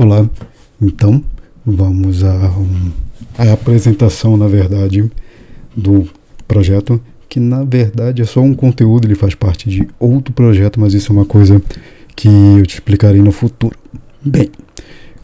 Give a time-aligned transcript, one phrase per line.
[0.00, 0.30] Olá,
[0.80, 1.24] então
[1.66, 2.52] vamos à,
[3.36, 5.10] à apresentação, na verdade,
[5.76, 6.08] do
[6.46, 10.94] projeto, que na verdade é só um conteúdo, ele faz parte de outro projeto, mas
[10.94, 11.60] isso é uma coisa
[12.14, 13.76] que eu te explicarei no futuro.
[14.24, 14.48] Bem,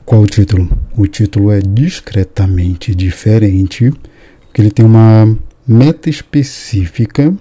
[0.04, 0.68] qual o título?
[0.96, 3.93] O título é discretamente diferente,
[4.41, 5.38] porque ele tem uma
[5.68, 7.32] meta específica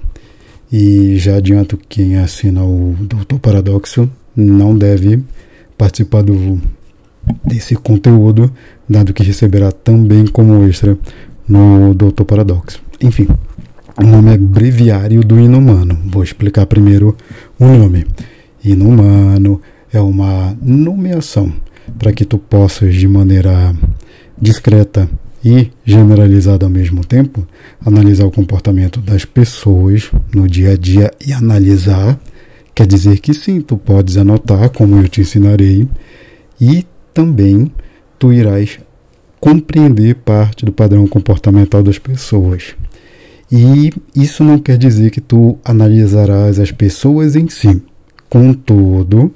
[0.71, 5.19] e já adianto quem assina o Doutor Paradoxo não deve
[5.75, 6.61] participar do
[7.45, 8.51] desse conteúdo,
[8.87, 10.97] dado que receberá também como extra
[11.47, 12.81] no Doutor Paradoxo.
[13.01, 13.27] Enfim,
[13.97, 15.97] o nome é Breviário do Inumano.
[16.05, 17.15] Vou explicar primeiro
[17.59, 18.05] o nome.
[18.63, 21.53] Inumano é uma nomeação
[21.99, 23.75] para que tu possas, de maneira
[24.39, 25.09] discreta
[25.43, 27.45] e generalizada ao mesmo tempo,
[27.85, 32.17] analisar o comportamento das pessoas no dia a dia e analisar.
[32.73, 35.87] Quer dizer que sim, tu podes anotar, como eu te ensinarei,
[36.59, 37.71] e também
[38.17, 38.79] tu irás
[39.39, 42.75] compreender parte do padrão comportamental das pessoas.
[43.51, 47.81] E isso não quer dizer que tu analisarás as pessoas em si.
[48.29, 49.31] Contudo,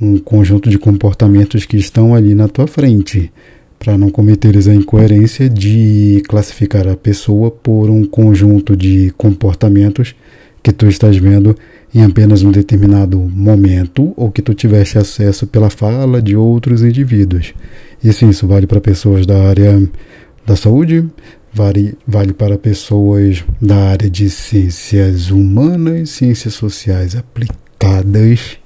[0.00, 3.32] um conjunto de comportamentos que estão ali na tua frente,
[3.78, 10.14] para não cometeres a incoerência de classificar a pessoa por um conjunto de comportamentos
[10.62, 11.56] que tu estás vendo
[11.94, 17.54] em apenas um determinado momento ou que tu tiveste acesso pela fala de outros indivíduos.
[18.02, 19.82] Isso, isso vale para pessoas da área
[20.46, 21.04] da saúde,
[21.52, 28.58] vale, vale para pessoas da área de ciências humanas, ciências sociais aplicadas,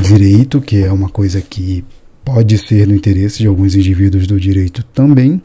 [0.00, 1.84] direito, que é uma coisa que
[2.24, 5.42] pode ser no interesse de alguns indivíduos do direito também.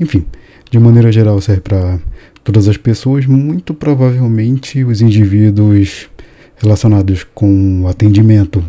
[0.00, 0.24] Enfim,
[0.70, 1.98] de maneira geral serve para
[2.42, 6.08] todas as pessoas, muito provavelmente os indivíduos
[6.56, 8.64] relacionados com atendimento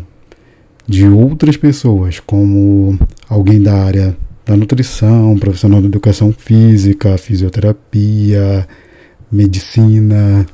[0.86, 8.66] de outras pessoas, como alguém da área da nutrição, profissional da educação física, fisioterapia,
[9.30, 10.46] medicina,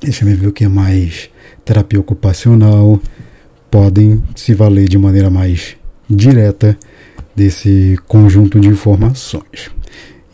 [0.00, 1.28] deixa eu ver o que é mais,
[1.64, 3.00] terapia ocupacional,
[3.70, 5.76] podem se valer de maneira mais
[6.08, 6.78] direta
[7.34, 9.70] desse conjunto de informações.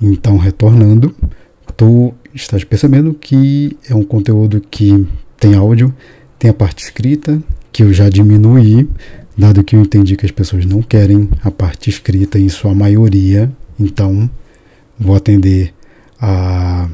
[0.03, 1.15] Então, retornando,
[1.77, 5.07] tu estás percebendo que é um conteúdo que
[5.39, 5.95] tem áudio,
[6.41, 7.41] tem a parte escrita,
[7.71, 8.89] que eu já diminuí,
[9.37, 13.53] dado que eu entendi que as pessoas não querem a parte escrita em sua maioria.
[13.79, 14.29] Então,
[14.99, 15.75] vou atender
[16.19, 16.89] a,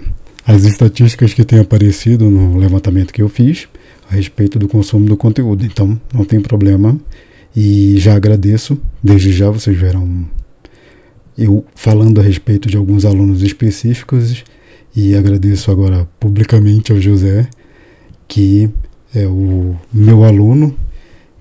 [0.45, 3.69] as estatísticas que têm aparecido no levantamento que eu fiz
[4.11, 5.65] a respeito do consumo do conteúdo.
[5.65, 6.99] Então, não tem problema.
[7.55, 10.27] E já agradeço, desde já vocês verão
[11.39, 14.43] eu falando a respeito de alguns alunos específicos
[14.95, 17.49] e agradeço agora publicamente ao José,
[18.27, 18.71] que
[19.15, 20.77] é o meu aluno,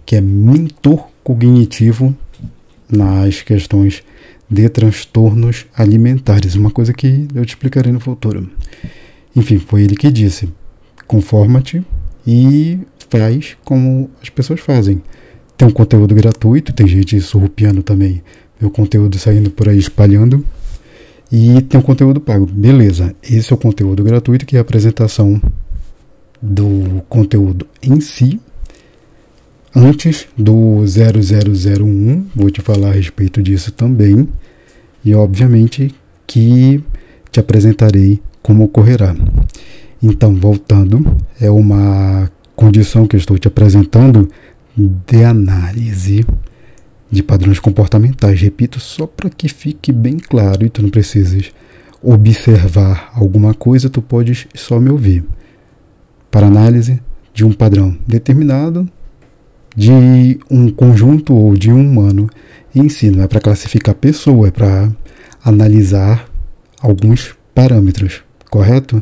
[0.06, 2.16] que é mentor cognitivo
[2.90, 4.04] nas questões
[4.50, 8.50] de transtornos alimentares, uma coisa que eu te explicarei no futuro.
[9.36, 10.50] Enfim, foi ele que disse:
[11.08, 11.84] conforma-te
[12.26, 15.02] e faz como as pessoas fazem.
[15.58, 18.22] Tem um conteúdo gratuito, tem gente surrupiando também,
[18.60, 20.46] meu conteúdo saindo por aí espalhando.
[21.32, 22.46] E tem um conteúdo pago.
[22.46, 25.42] Beleza, esse é o conteúdo gratuito, que é a apresentação
[26.46, 28.40] do conteúdo em si.
[29.76, 34.30] Antes do 0001, vou te falar a respeito disso também.
[35.04, 35.94] E obviamente
[36.26, 36.84] que
[37.32, 39.16] te apresentarei como ocorrerá.
[40.02, 44.30] Então, voltando, é uma condição que eu estou te apresentando
[44.78, 46.26] de análise
[47.12, 48.40] de padrões comportamentais.
[48.40, 51.52] Repito, só para que fique bem claro e tu não precisas
[52.02, 55.24] observar alguma coisa, tu podes só me ouvir
[56.36, 57.02] para análise
[57.34, 58.86] de um padrão determinado
[59.74, 59.90] de
[60.52, 62.30] um conjunto ou de um humano
[62.76, 63.10] em si.
[63.10, 64.92] Não é para classificar pessoa, é para
[65.46, 66.30] analisar
[66.82, 69.02] alguns parâmetros, correto?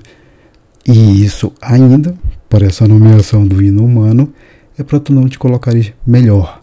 [0.85, 2.15] E isso ainda,
[2.47, 4.31] por essa nomeação do hino humano,
[4.77, 6.61] é para tu não te colocares melhor,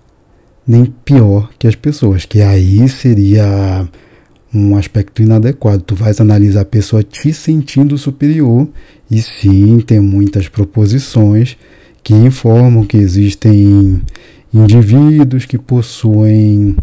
[0.65, 3.89] nem pior que as pessoas, que aí seria
[4.53, 5.83] um aspecto inadequado.
[5.83, 8.69] Tu vais analisar a pessoa te sentindo superior
[9.11, 11.57] e sim tem muitas proposições
[12.03, 14.03] que informam que existem
[14.53, 16.77] indivíduos que possuem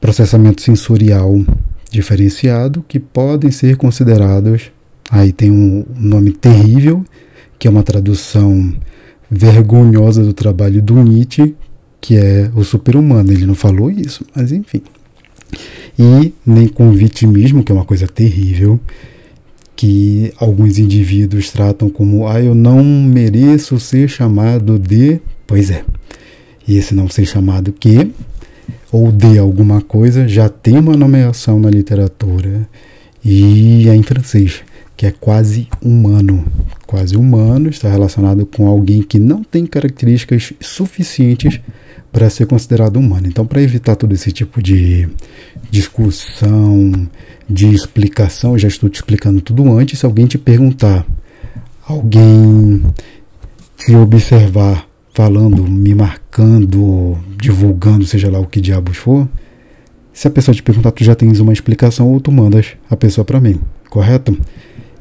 [0.00, 1.38] processamento sensorial
[1.90, 4.70] diferenciado que podem ser considerados.
[5.10, 7.04] Aí tem um nome terrível,
[7.58, 8.72] que é uma tradução
[9.28, 11.56] vergonhosa do trabalho do Nietzsche,
[12.00, 13.32] que é o super-humano.
[13.32, 14.82] Ele não falou isso, mas enfim
[15.98, 18.78] e nem com vitimismo, que é uma coisa terrível,
[19.76, 25.20] que alguns indivíduos tratam como ah, eu não mereço ser chamado de.
[25.46, 25.84] Pois é.
[26.66, 28.10] E esse não ser chamado que
[28.92, 32.68] ou de alguma coisa já tem uma nomeação na literatura
[33.24, 34.62] e é em francês,
[35.00, 36.44] que é quase humano.
[36.86, 41.58] Quase humano está relacionado com alguém que não tem características suficientes
[42.12, 43.26] para ser considerado humano.
[43.26, 45.08] Então, para evitar todo esse tipo de
[45.70, 47.08] discussão,
[47.48, 49.98] de explicação, já estou te explicando tudo antes.
[49.98, 51.06] Se alguém te perguntar,
[51.88, 52.82] alguém
[53.78, 59.26] te observar falando, me marcando, divulgando, seja lá o que diabos for,
[60.12, 63.24] se a pessoa te perguntar, tu já tens uma explicação ou tu mandas a pessoa
[63.24, 63.58] para mim,
[63.88, 64.36] correto?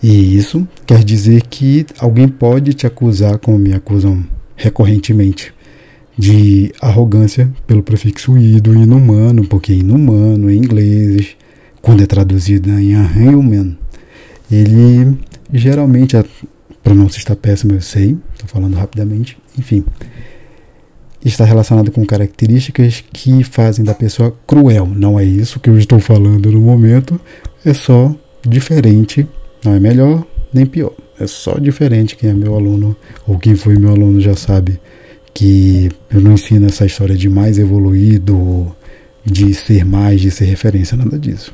[0.02, 4.24] E isso quer dizer que alguém pode te acusar, como me acusam
[4.56, 5.54] recorrentemente,
[6.18, 11.36] de arrogância pelo prefixo i do inumano, porque inumano em inglês,
[11.82, 13.78] quando é traduzido em human,
[14.52, 15.18] ele
[15.54, 16.26] geralmente, a
[16.84, 19.84] pronúncia está péssima, eu sei, estou falando rapidamente, enfim,
[21.24, 24.86] está relacionado com características que fazem da pessoa cruel.
[24.86, 27.20] Não é isso que eu estou falando no momento,
[27.66, 28.14] é só
[28.46, 29.28] diferente,
[29.64, 32.16] não é melhor nem pior, é só diferente.
[32.16, 32.96] Quem é meu aluno
[33.28, 34.80] ou quem foi meu aluno já sabe
[35.34, 38.76] que eu não ensino essa história de mais evoluído,
[39.24, 41.54] de ser mais, de ser referência, nada disso.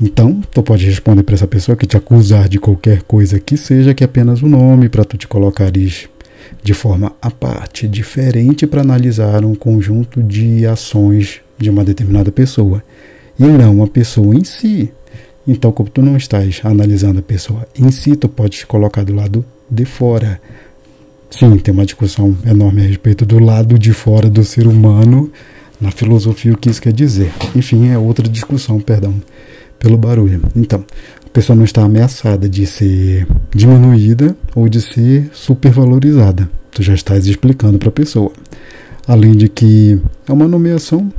[0.00, 3.92] Então, tu pode responder para essa pessoa que te acusar de qualquer coisa que seja
[3.92, 6.08] que é apenas o um nome para tu te colocares
[6.62, 12.82] de forma à parte, diferente para analisar um conjunto de ações de uma determinada pessoa
[13.38, 14.90] e não a pessoa em si.
[15.50, 19.44] Então, como tu não estás analisando a pessoa em si, tu pode colocar do lado
[19.68, 20.40] de fora,
[21.28, 25.30] Sim, tem uma discussão enorme a respeito do lado de fora do ser humano
[25.80, 27.32] na filosofia, o que isso quer dizer.
[27.54, 29.14] Enfim, é outra discussão, perdão,
[29.78, 30.40] pelo barulho.
[30.54, 30.84] Então,
[31.24, 36.48] a pessoa não está ameaçada de ser diminuída ou de ser supervalorizada.
[36.70, 38.32] Tu já estás explicando para a pessoa.
[39.06, 41.12] Além de que é uma nomeação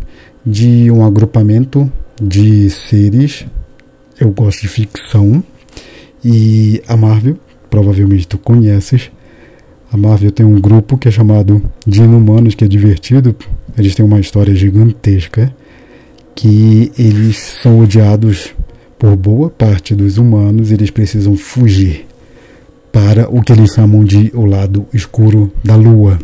[0.45, 1.92] de um agrupamento
[2.22, 3.45] de seres,
[4.23, 5.44] eu gosto de ficção,
[6.23, 7.38] e a Marvel,
[7.69, 9.12] provavelmente tu conheces,
[9.91, 13.35] a Marvel tem um grupo que é chamado de Inumanos, que é divertido.
[13.77, 15.53] Eles têm uma história gigantesca
[16.33, 18.53] que eles são odiados
[18.97, 22.06] por boa parte dos humanos eles precisam fugir
[22.91, 26.19] para o que eles chamam de o lado escuro da lua.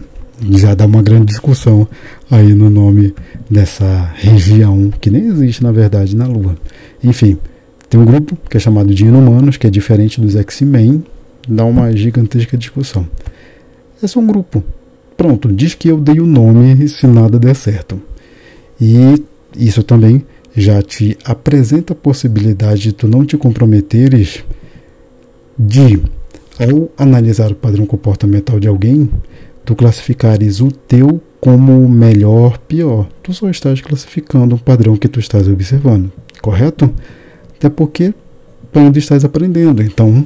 [0.52, 1.88] Já dá uma grande discussão
[2.30, 3.16] aí no nome
[3.50, 6.56] dessa região que nem existe na verdade na lua.
[7.04, 7.38] Enfim,
[7.90, 11.04] tem um grupo que é chamado de Inumanos, que é diferente dos X-Men,
[11.48, 13.08] dá uma gigantesca discussão.
[14.02, 14.64] É só um grupo.
[15.16, 18.00] Pronto, diz que eu dei o nome se nada der certo.
[18.80, 18.96] E
[19.56, 20.24] isso também
[20.56, 24.44] já te apresenta a possibilidade de tu não te comprometeres
[25.58, 26.02] de,
[26.60, 29.10] ao analisar o padrão comportamental de alguém,
[29.66, 33.08] tu classificares o teu como melhor, pior.
[33.24, 36.12] Tu só estás classificando um padrão que tu estás observando,
[36.42, 36.92] correto?
[37.58, 38.14] Até porque
[38.72, 39.82] tu ainda estás aprendendo.
[39.82, 40.26] Então,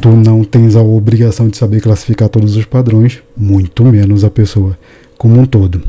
[0.00, 4.78] tu não tens a obrigação de saber classificar todos os padrões, muito menos a pessoa
[5.18, 5.82] como um todo.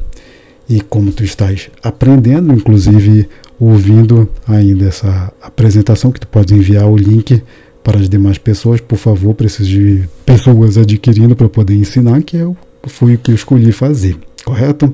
[0.67, 3.27] E como tu estás aprendendo, inclusive
[3.59, 7.43] ouvindo ainda essa apresentação, que tu pode enviar o link
[7.83, 12.55] para as demais pessoas, por favor, preciso de pessoas adquirindo para poder ensinar, que eu,
[12.83, 14.93] foi o que eu escolhi fazer, correto?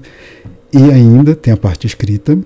[0.74, 2.38] E ainda tem a parte escrita,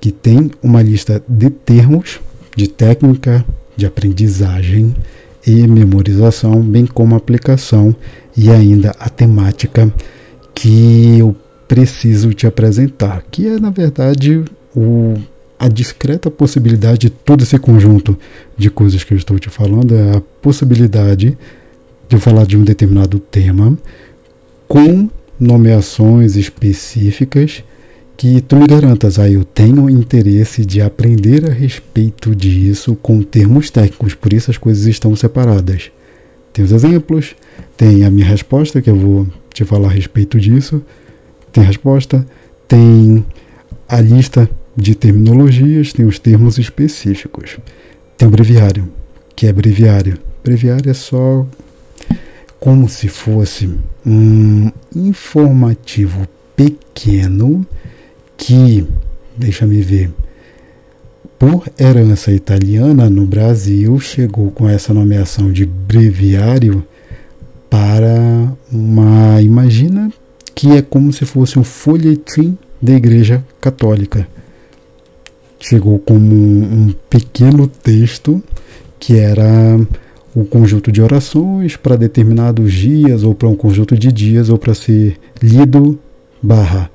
[0.00, 2.20] que tem uma lista de termos,
[2.60, 3.42] de técnica,
[3.74, 4.94] de aprendizagem,
[5.46, 7.96] e memorização, bem como aplicação
[8.36, 9.90] e ainda a temática
[10.54, 11.34] que eu
[11.66, 14.44] preciso te apresentar, que é na verdade
[14.76, 15.14] o,
[15.58, 18.18] a discreta possibilidade de todo esse conjunto
[18.58, 21.38] de coisas que eu estou te falando, é a possibilidade
[22.06, 23.78] de falar de um determinado tema
[24.68, 27.64] com nomeações específicas
[28.20, 33.70] que tu me garantas, ah, eu tenho interesse de aprender a respeito disso com termos
[33.70, 35.90] técnicos, por isso as coisas estão separadas.
[36.52, 37.34] Tem os exemplos,
[37.78, 40.84] tem a minha resposta, que eu vou te falar a respeito disso,
[41.50, 42.26] tem resposta,
[42.68, 43.24] tem
[43.88, 47.56] a lista de terminologias, tem os termos específicos.
[48.18, 48.86] Tem o breviário,
[49.34, 50.18] que é breviário.
[50.44, 51.46] Breviário é só
[52.58, 53.70] como se fosse
[54.04, 57.66] um informativo pequeno
[58.40, 58.86] que,
[59.36, 60.10] deixa-me ver,
[61.38, 66.84] por herança italiana no Brasil, chegou com essa nomeação de breviário
[67.68, 69.40] para uma.
[69.40, 70.10] Imagina
[70.54, 74.26] que é como se fosse um folhetim da Igreja Católica.
[75.58, 78.42] Chegou como um, um pequeno texto
[78.98, 79.78] que era
[80.34, 84.74] o conjunto de orações para determinados dias, ou para um conjunto de dias, ou para
[84.74, 85.98] ser lido
[86.42, 86.90] barra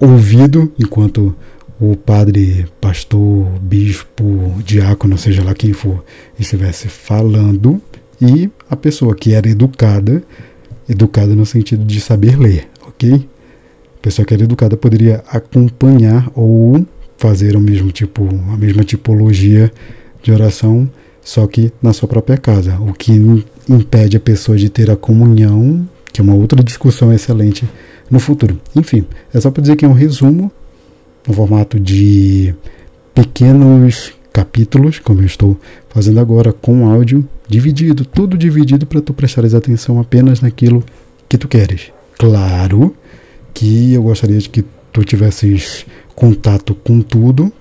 [0.00, 1.34] ouvido enquanto
[1.80, 6.04] o padre, pastor, bispo, diácono, seja lá quem for,
[6.38, 7.80] estivesse falando
[8.20, 10.22] e a pessoa que era educada,
[10.88, 13.28] educada no sentido de saber ler, ok?
[13.98, 16.86] A pessoa que era educada poderia acompanhar ou
[17.16, 19.72] fazer o mesmo tipo, a mesma tipologia
[20.22, 20.88] de oração,
[21.22, 23.12] só que na sua própria casa, o que
[23.68, 27.68] impede a pessoa de ter a comunhão, que é uma outra discussão excelente
[28.08, 28.60] no futuro.
[28.76, 29.04] Enfim,
[29.34, 30.50] é só para dizer que é um resumo
[31.26, 32.54] no formato de
[33.12, 39.54] pequenos capítulos, como eu estou fazendo agora, com áudio dividido, tudo dividido para tu prestares
[39.54, 40.84] atenção apenas naquilo
[41.28, 41.90] que tu queres.
[42.16, 42.94] Claro
[43.52, 47.52] que eu gostaria de que tu tivesses contato com tudo,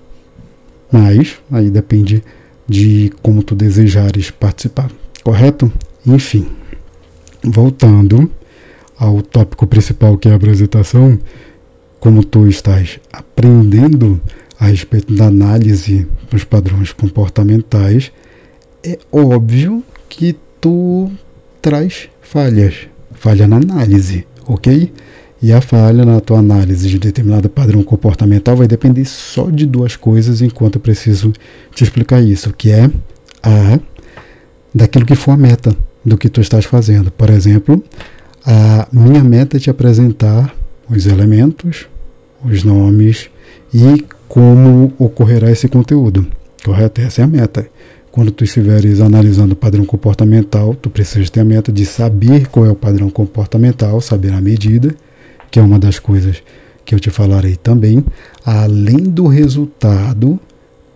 [0.91, 2.23] mas aí depende
[2.67, 4.91] de como tu desejares participar,
[5.23, 5.73] correto?
[6.05, 6.45] Enfim,
[7.43, 8.29] voltando
[9.03, 11.19] ao tópico principal que é a apresentação,
[11.99, 14.19] como tu estás aprendendo
[14.57, 18.13] a respeito da análise dos padrões comportamentais,
[18.81, 21.11] é óbvio que tu
[21.61, 24.91] traz falhas, falha na análise, ok?
[25.41, 29.97] E a falha na tua análise de determinado padrão comportamental vai depender só de duas
[29.97, 31.33] coisas, enquanto eu preciso
[31.75, 32.89] te explicar isso, que é
[33.41, 33.79] a
[34.73, 37.11] daquilo que for a meta do que tu estás fazendo.
[37.11, 37.83] Por exemplo,
[38.45, 40.53] a minha meta é te apresentar
[40.89, 41.87] os elementos,
[42.43, 43.29] os nomes
[43.73, 46.27] e como ocorrerá esse conteúdo.
[46.63, 47.01] Correto?
[47.01, 47.67] Essa é a meta.
[48.11, 52.65] Quando tu estiveres analisando o padrão comportamental, tu precisas ter a meta de saber qual
[52.65, 54.95] é o padrão comportamental, saber a medida
[55.53, 56.41] que é uma das coisas
[56.83, 58.03] que eu te falarei também,
[58.43, 60.39] além do resultado,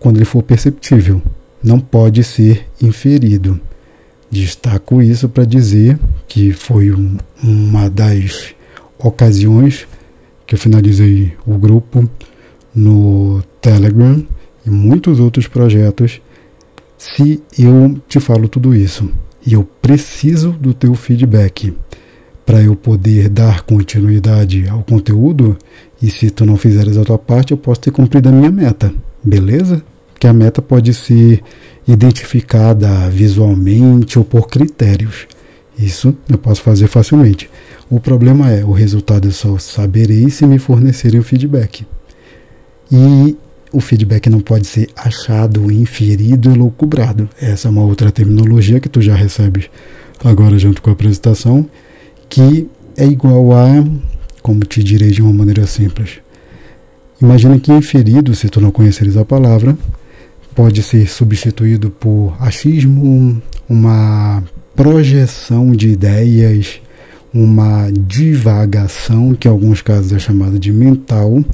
[0.00, 1.22] quando ele for perceptível,
[1.62, 3.60] não pode ser inferido.
[4.30, 8.54] Destaco isso para dizer que foi um, uma das
[8.98, 9.86] ocasiões
[10.46, 12.08] que eu finalizei o grupo
[12.74, 14.24] no Telegram
[14.66, 16.20] e muitos outros projetos.
[16.96, 19.10] Se eu te falo tudo isso
[19.46, 21.72] e eu preciso do teu feedback,
[22.48, 25.54] para eu poder dar continuidade ao conteúdo.
[26.00, 28.90] E se tu não fizeres a tua parte, eu posso ter cumprido a minha meta,
[29.22, 29.82] beleza?
[30.18, 31.42] Que a meta pode ser
[31.86, 35.26] identificada visualmente ou por critérios.
[35.78, 37.48] Isso eu posso fazer facilmente.
[37.88, 41.86] O problema é, o resultado eu só saberei se me fornecerem o feedback.
[42.90, 43.36] E
[43.72, 47.28] o feedback não pode ser achado, inferido e loucubrado.
[47.40, 49.70] Essa é uma outra terminologia que tu já recebes
[50.24, 51.68] agora junto com a apresentação
[52.28, 53.84] que é igual a,
[54.42, 56.20] como te direi de uma maneira simples.
[57.20, 59.76] Imagina que inferido, se tu não conheceres a palavra,
[60.58, 64.42] pode ser substituído por achismo, uma
[64.74, 66.80] projeção de ideias,
[67.32, 71.44] uma divagação, que em alguns casos é chamada de mental,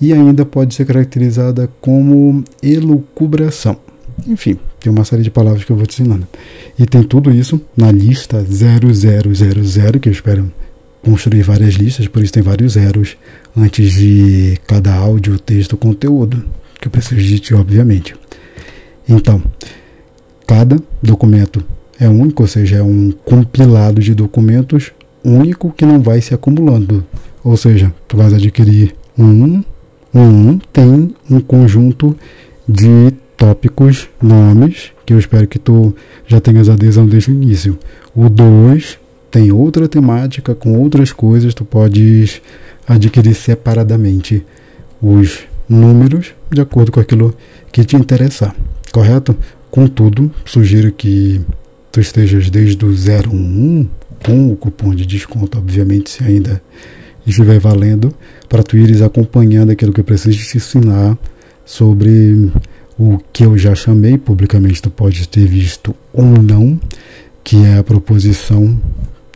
[0.00, 3.76] e ainda pode ser caracterizada como elucubração.
[4.26, 6.26] Enfim, tem uma série de palavras que eu vou te ensinando.
[6.78, 10.50] E tem tudo isso na lista 0000, que eu espero
[11.02, 13.18] construir várias listas, por isso tem vários zeros
[13.54, 16.42] antes de cada áudio, texto, conteúdo,
[16.80, 18.14] que eu preciso de ti, obviamente.
[19.10, 19.42] Então,
[20.46, 21.64] cada documento
[21.98, 24.92] é único, ou seja, é um compilado de documentos
[25.24, 27.04] único que não vai se acumulando.
[27.42, 29.62] Ou seja, tu vais adquirir um,
[30.14, 32.16] um tem um conjunto
[32.68, 35.94] de tópicos, nomes, que eu espero que tu
[36.26, 37.76] já tenhas adesão desde o início.
[38.14, 38.98] O 2
[39.30, 42.40] tem outra temática com outras coisas, tu podes
[42.86, 44.44] adquirir separadamente
[45.02, 47.34] os números de acordo com aquilo
[47.72, 48.54] que te interessar,
[48.92, 49.36] correto?
[49.70, 51.40] Contudo, sugiro que
[51.92, 53.88] tu estejas desde o 01
[54.24, 56.62] com o cupom de desconto, obviamente, se ainda
[57.26, 58.14] estiver valendo,
[58.48, 61.18] para tu ires acompanhando aquilo que eu preciso te ensinar
[61.64, 62.52] sobre
[62.98, 66.78] o que eu já chamei publicamente, tu pode ter visto ou não,
[67.42, 68.78] que é a proposição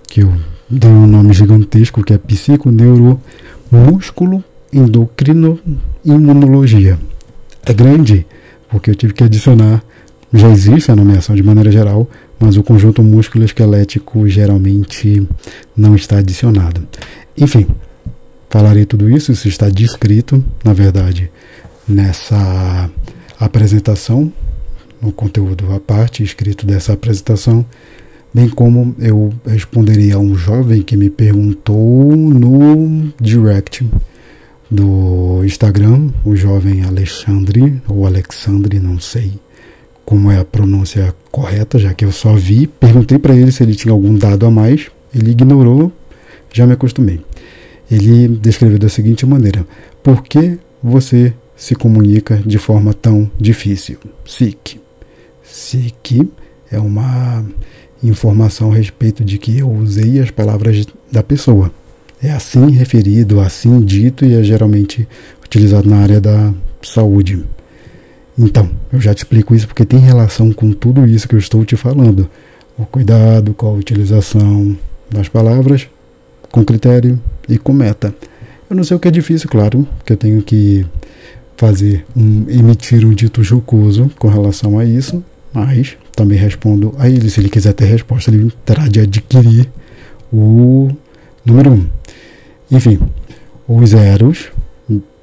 [0.09, 0.33] que eu
[0.69, 5.61] dei um nome gigantesco, que é psiconeuromusculo endocrino
[6.05, 6.99] imunologia.
[7.65, 8.27] É grande,
[8.75, 9.85] porque eu tive que adicionar,
[10.33, 15.25] já existe a nomeação de maneira geral, mas o conjunto músculo esquelético geralmente
[15.77, 16.85] não está adicionado.
[17.39, 17.69] Enfim,
[18.51, 21.31] falarei tudo isso, isso está descrito, na verdade,
[21.87, 22.91] nessa
[23.39, 24.33] apresentação,
[25.01, 27.65] no conteúdo à parte escrito dessa apresentação,
[28.35, 33.87] bem como eu responderia a um jovem que me perguntou no direct
[34.71, 39.33] do Instagram, o jovem Alexandre, ou Alexandre, não sei
[40.05, 43.75] como é a pronúncia correta, já que eu só vi, perguntei para ele se ele
[43.75, 45.91] tinha algum dado a mais, ele ignorou,
[46.53, 47.21] já me acostumei.
[47.91, 49.67] Ele descreveu da seguinte maneira:
[50.03, 53.99] Por que você se comunica de forma tão difícil.
[54.27, 54.81] SIC.
[55.43, 56.29] SIC
[56.71, 57.45] é uma
[58.03, 61.73] informação a respeito de que eu usei as palavras da pessoa.
[62.25, 65.07] É assim referido, assim dito e é geralmente
[65.45, 67.45] utilizado na área da saúde.
[68.39, 71.67] Então, eu já te explico isso porque tem relação com tudo isso que eu estou
[71.67, 72.27] te falando.
[72.79, 74.75] O cuidado com a utilização
[75.11, 75.87] das palavras,
[76.51, 78.15] com critério e com meta.
[78.71, 80.87] Eu não sei o que é difícil, claro, que eu tenho que
[81.59, 87.29] fazer um, emitir um dito jocoso com relação a isso, mas também respondo a ele.
[87.29, 89.69] Se ele quiser ter resposta, ele terá de adquirir
[90.33, 90.89] o
[91.45, 91.75] número 1.
[91.75, 92.04] Um.
[92.75, 92.99] Enfim,
[93.69, 94.49] os zeros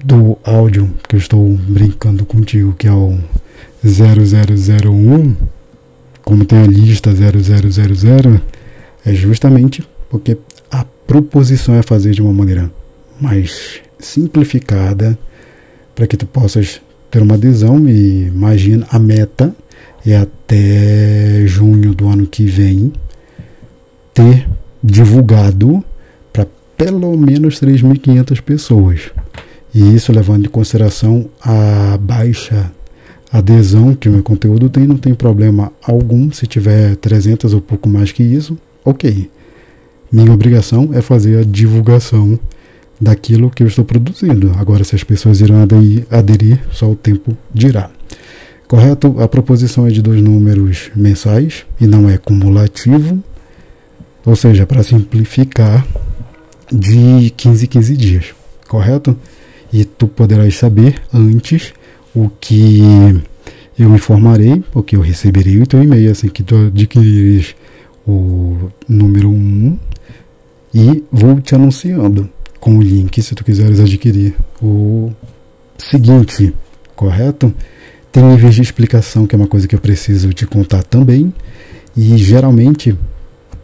[0.02, 3.20] do áudio que eu estou brincando contigo, que é o
[3.84, 5.36] 0001,
[6.24, 8.40] como tem a lista 0000,
[9.06, 10.38] é justamente porque
[10.72, 12.72] a proposição é fazer de uma maneira
[13.20, 15.20] mais simplificada
[15.94, 16.80] para que tu possas
[17.12, 19.54] ter uma adesão e imagina a meta
[20.06, 22.94] é até junho do ano que vem
[24.14, 24.48] ter
[24.82, 25.84] divulgado
[26.84, 29.12] pelo menos 3.500 pessoas.
[29.72, 32.72] E isso levando em consideração a baixa
[33.32, 36.32] adesão que o meu conteúdo tem, não tem problema algum.
[36.32, 39.30] Se tiver 300 ou pouco mais que isso, ok.
[40.12, 42.40] Minha obrigação é fazer a divulgação
[43.00, 44.52] daquilo que eu estou produzindo.
[44.58, 45.58] Agora, se as pessoas irão
[46.10, 47.92] aderir, só o tempo dirá.
[48.68, 49.22] Correto?
[49.22, 53.24] A proposição é de dois números mensais e não é cumulativo,
[54.26, 55.86] ou seja, para simplificar,
[56.72, 58.26] de 15 em 15 dias.
[58.68, 59.18] Correto?
[59.74, 61.74] e tu poderás saber antes
[62.14, 62.82] o que
[63.80, 67.56] eu informarei, o que eu receberei o teu e-mail assim que tu adquirires
[68.06, 69.78] o número 1
[70.74, 75.12] e vou te anunciando com o link se tu quiseres adquirir o
[75.78, 76.54] seguinte,
[76.96, 77.54] correto?
[78.12, 81.34] Tem níveis de explicação que é uma coisa que eu preciso te contar também
[81.96, 82.96] e geralmente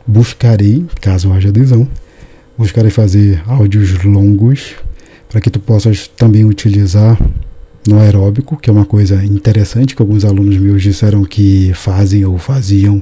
[0.06, 1.88] buscarei, caso haja adesão,
[2.58, 4.76] buscarei fazer áudios longos
[5.30, 7.18] para que tu possas também utilizar
[7.88, 12.38] no aeróbico, que é uma coisa interessante que alguns alunos meus disseram que fazem ou
[12.38, 13.02] faziam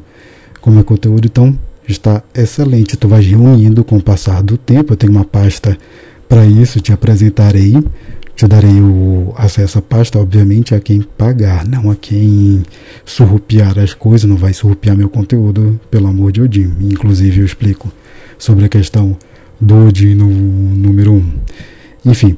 [0.61, 2.97] como é conteúdo, então está excelente.
[2.97, 4.93] Tu vais reunindo com o passar do tempo.
[4.93, 5.77] Eu tenho uma pasta
[6.27, 7.75] para isso, te apresentarei,
[8.35, 12.63] te darei o acesso à pasta, obviamente, a quem pagar, não a quem
[13.05, 16.73] surrupiar as coisas, não vai surrupiar meu conteúdo, pelo amor de Odin.
[16.81, 17.91] Inclusive, eu explico
[18.37, 19.17] sobre a questão
[19.61, 21.15] Odin no número 1.
[21.15, 21.33] Um.
[22.05, 22.37] Enfim,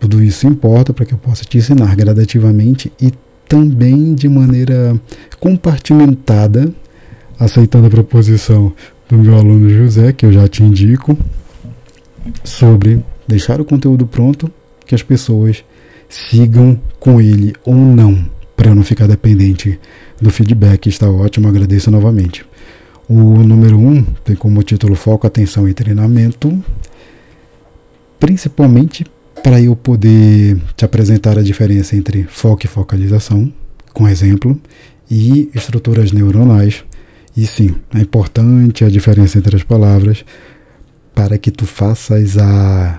[0.00, 3.12] tudo isso importa para que eu possa te ensinar gradativamente e
[3.48, 4.98] também de maneira
[5.38, 6.72] compartimentada,
[7.38, 8.72] aceitando a proposição
[9.08, 11.16] do meu aluno José, que eu já te indico,
[12.42, 14.50] sobre deixar o conteúdo pronto,
[14.86, 15.64] que as pessoas
[16.08, 18.24] sigam com ele ou não,
[18.56, 19.78] para não ficar dependente
[20.20, 20.88] do feedback.
[20.88, 22.44] Está ótimo, agradeço novamente.
[23.08, 26.62] O número 1 um tem como título Foco, Atenção e Treinamento
[28.24, 29.04] principalmente
[29.42, 33.52] para eu poder te apresentar a diferença entre foco e focalização,
[33.92, 34.58] com exemplo,
[35.10, 36.84] e estruturas neuronais.
[37.36, 40.24] E sim, é importante a diferença entre as palavras
[41.14, 42.98] para que tu faças a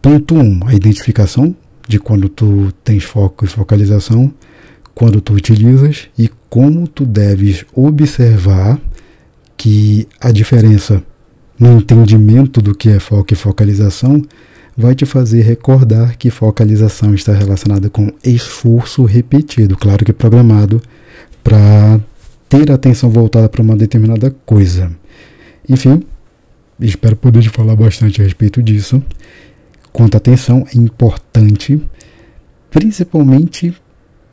[0.00, 1.56] ponto 1, um, a identificação
[1.88, 4.32] de quando tu tens foco e focalização,
[4.94, 8.78] quando tu utilizas e como tu deves observar
[9.64, 11.02] que a diferença
[11.58, 14.20] no entendimento do que é foco e focalização,
[14.76, 20.82] vai te fazer recordar que focalização está relacionada com esforço repetido, claro que programado
[21.42, 21.98] para
[22.46, 24.92] ter atenção voltada para uma determinada coisa.
[25.66, 26.02] Enfim,
[26.78, 29.02] espero poder te falar bastante a respeito disso.
[29.94, 31.80] Quanto à atenção, é importante,
[32.70, 33.74] principalmente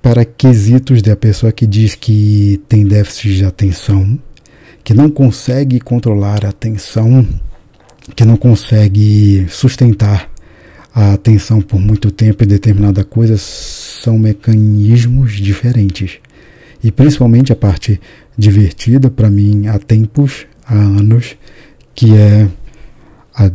[0.02, 4.20] para quesitos da pessoa que diz que tem déficit de atenção
[4.84, 7.26] que não consegue controlar a atenção,
[8.16, 10.30] que não consegue sustentar
[10.94, 16.20] a atenção por muito tempo em determinada coisa, são mecanismos diferentes.
[16.84, 18.02] E principalmente a parte
[18.38, 21.38] divertida para mim há tempos, há anos,
[21.94, 22.48] que é
[23.36, 23.52] a,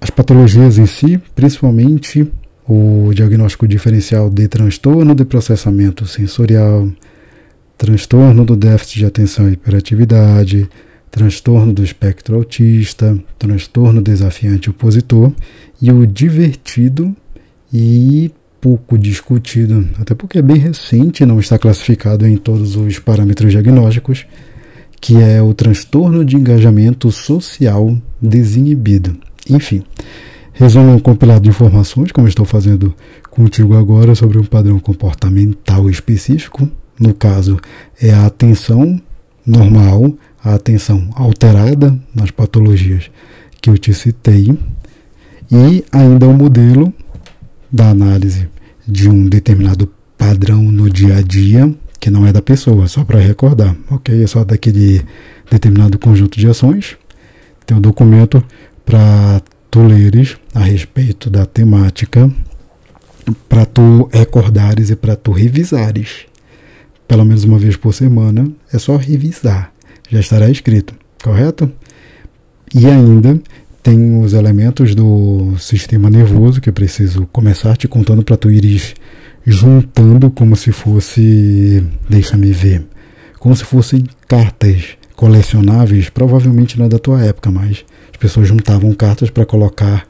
[0.00, 2.30] as patologias em si, principalmente
[2.68, 6.88] o diagnóstico diferencial de transtorno de processamento sensorial,
[7.78, 10.68] transtorno do déficit de atenção e hiperatividade,
[11.10, 15.32] transtorno do espectro autista, transtorno desafiante opositor
[15.80, 17.14] e o divertido
[17.72, 23.52] e pouco discutido, até porque é bem recente, não está classificado em todos os parâmetros
[23.52, 24.26] diagnósticos,
[25.00, 29.16] que é o transtorno de engajamento social desinibido.
[29.48, 29.84] Enfim,
[30.52, 32.92] resumo um compilado de informações, como estou fazendo
[33.30, 36.68] contigo agora sobre um padrão comportamental específico.
[36.98, 37.58] No caso,
[38.00, 39.00] é a atenção
[39.46, 43.10] normal, a atenção alterada nas patologias
[43.60, 44.56] que eu te citei,
[45.50, 46.92] e ainda o um modelo
[47.72, 48.48] da análise
[48.86, 53.18] de um determinado padrão no dia a dia, que não é da pessoa, só para
[53.18, 54.22] recordar, ok?
[54.22, 55.02] É só daquele
[55.50, 56.96] determinado conjunto de ações.
[57.66, 58.42] Tem um documento
[58.84, 62.30] para tu leres a respeito da temática,
[63.48, 66.27] para tu recordares e para tu revisares.
[67.08, 69.72] Pelo menos uma vez por semana, é só revisar.
[70.10, 71.72] Já estará escrito, correto?
[72.74, 73.40] E ainda
[73.82, 78.94] tem os elementos do sistema nervoso que eu preciso começar te contando para tu ires
[79.46, 82.86] juntando como se fosse, deixa-me ver,
[83.38, 88.92] como se fossem cartas colecionáveis, provavelmente não é da tua época, mas as pessoas juntavam
[88.92, 90.06] cartas para colocar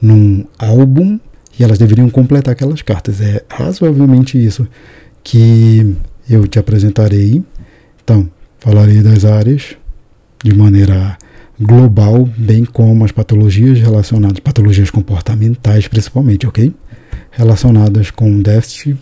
[0.00, 1.18] num álbum
[1.58, 3.20] e elas deveriam completar aquelas cartas.
[3.20, 4.66] É razoavelmente isso
[5.22, 5.96] que
[6.28, 7.42] eu te apresentarei.
[8.02, 9.76] Então, falarei das áreas
[10.42, 11.16] de maneira
[11.60, 16.72] global, bem como as patologias relacionadas, patologias comportamentais principalmente, ok?
[17.30, 18.96] Relacionadas com déficit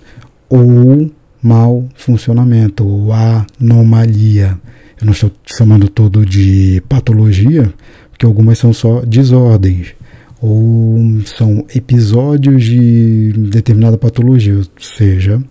[0.49, 1.11] ou
[1.43, 4.59] mau funcionamento ou anomalia.
[5.01, 7.73] Eu não estou chamando todo de patologia,
[8.11, 9.95] porque algumas são só desordens
[10.43, 10.99] ou
[11.37, 15.43] são episódios de determinada patologia, ou seja,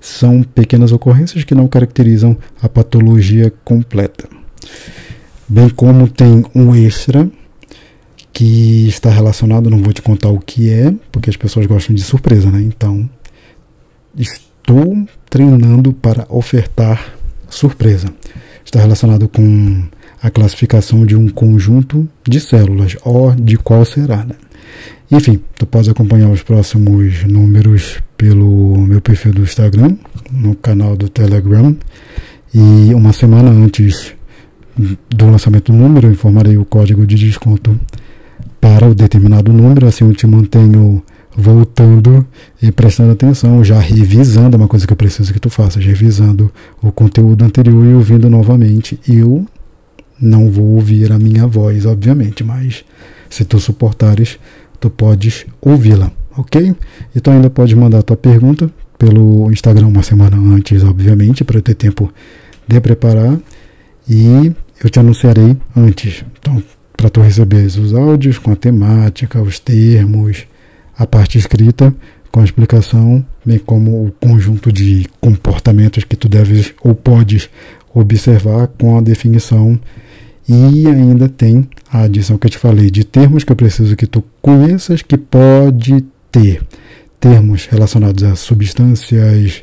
[0.00, 4.28] são pequenas ocorrências que não caracterizam a patologia completa
[5.50, 7.28] bem como tem um extra
[8.32, 12.02] que está relacionado, não vou te contar o que é, porque as pessoas gostam de
[12.02, 12.62] surpresa, né?
[12.62, 13.10] Então,
[14.16, 17.14] estou treinando para ofertar
[17.50, 18.08] surpresa.
[18.64, 19.82] Está relacionado com
[20.22, 24.36] a classificação de um conjunto de células, ou de qual será, né?
[25.10, 29.96] Enfim, tu pode acompanhar os próximos números pelo meu perfil do Instagram,
[30.30, 31.76] no canal do Telegram.
[32.54, 34.14] E uma semana antes
[35.08, 37.78] do lançamento do número, eu informarei o código de desconto
[38.60, 41.02] para o determinado número, assim eu te mantenho
[41.36, 42.26] voltando
[42.62, 46.52] e prestando atenção, já revisando, é uma coisa que eu preciso que tu faças, revisando
[46.82, 48.98] o conteúdo anterior e ouvindo novamente.
[49.08, 49.46] Eu
[50.20, 52.84] não vou ouvir a minha voz, obviamente, mas
[53.28, 54.38] se tu suportares,
[54.80, 56.74] tu podes ouvi-la, ok?
[57.14, 61.74] E tu ainda pode mandar tua pergunta pelo Instagram uma semana antes, obviamente, para ter
[61.74, 62.12] tempo
[62.66, 63.38] de preparar.
[64.08, 66.24] E eu te anunciarei antes.
[66.38, 66.62] Então,
[66.96, 70.46] para tu receber os áudios com a temática, os termos,
[70.98, 71.94] a parte escrita
[72.30, 77.48] com a explicação, bem como o conjunto de comportamentos que tu deves ou podes
[77.94, 79.78] observar com a definição.
[80.52, 84.04] E ainda tem a adição que eu te falei de termos que eu preciso que
[84.04, 86.60] tu conheças que pode ter.
[87.20, 89.62] Termos relacionados a substâncias,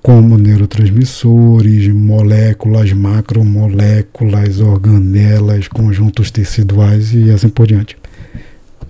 [0.00, 7.96] como neurotransmissores, moléculas, macromoléculas, organelas, conjuntos teciduais e assim por diante.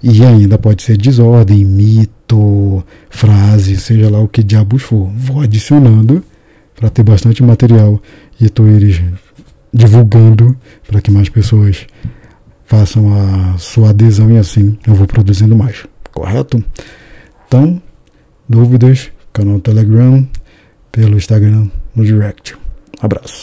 [0.03, 5.11] E ainda pode ser desordem, mito, frase, seja lá o que diabos for.
[5.17, 6.23] Vou adicionando
[6.77, 8.03] para ter bastante material
[8.39, 9.01] e tu ires
[9.73, 11.87] divulgando para que mais pessoas
[12.65, 15.87] façam a sua adesão e assim eu vou produzindo mais.
[16.13, 16.63] Correto?
[17.47, 17.81] Então,
[18.49, 20.27] dúvidas, canal Telegram,
[20.93, 22.57] pelo Instagram no direct.
[23.01, 23.37] Abraço.